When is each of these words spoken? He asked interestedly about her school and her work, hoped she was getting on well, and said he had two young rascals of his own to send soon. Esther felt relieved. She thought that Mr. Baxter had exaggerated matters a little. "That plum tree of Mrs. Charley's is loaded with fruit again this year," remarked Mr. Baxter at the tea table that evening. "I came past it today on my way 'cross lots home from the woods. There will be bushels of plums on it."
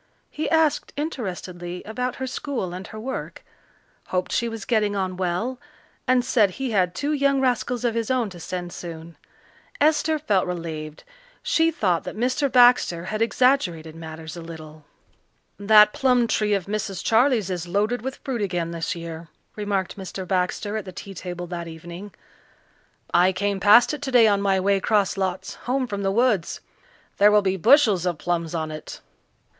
He 0.31 0.49
asked 0.49 0.93
interestedly 0.97 1.83
about 1.83 2.15
her 2.15 2.25
school 2.25 2.73
and 2.73 2.87
her 2.87 2.99
work, 2.99 3.43
hoped 4.07 4.31
she 4.31 4.49
was 4.49 4.65
getting 4.65 4.95
on 4.95 5.15
well, 5.15 5.59
and 6.07 6.25
said 6.25 6.49
he 6.49 6.71
had 6.71 6.95
two 6.95 7.13
young 7.13 7.39
rascals 7.39 7.85
of 7.85 7.93
his 7.93 8.09
own 8.09 8.31
to 8.31 8.39
send 8.39 8.73
soon. 8.73 9.15
Esther 9.79 10.17
felt 10.17 10.47
relieved. 10.47 11.03
She 11.43 11.69
thought 11.69 12.03
that 12.05 12.17
Mr. 12.17 12.51
Baxter 12.51 13.03
had 13.05 13.21
exaggerated 13.21 13.95
matters 13.95 14.35
a 14.35 14.41
little. 14.41 14.85
"That 15.59 15.93
plum 15.93 16.25
tree 16.27 16.55
of 16.55 16.65
Mrs. 16.65 17.03
Charley's 17.03 17.51
is 17.51 17.67
loaded 17.67 18.01
with 18.01 18.15
fruit 18.23 18.41
again 18.41 18.71
this 18.71 18.95
year," 18.95 19.27
remarked 19.55 19.97
Mr. 19.97 20.27
Baxter 20.27 20.77
at 20.77 20.85
the 20.85 20.91
tea 20.91 21.13
table 21.13 21.45
that 21.45 21.67
evening. 21.67 22.11
"I 23.13 23.31
came 23.31 23.59
past 23.59 23.93
it 23.93 24.01
today 24.01 24.25
on 24.27 24.41
my 24.41 24.59
way 24.59 24.79
'cross 24.79 25.15
lots 25.15 25.53
home 25.69 25.85
from 25.85 26.01
the 26.01 26.11
woods. 26.11 26.59
There 27.17 27.31
will 27.31 27.43
be 27.43 27.55
bushels 27.55 28.07
of 28.07 28.17
plums 28.17 28.55
on 28.55 28.71
it." 28.71 28.99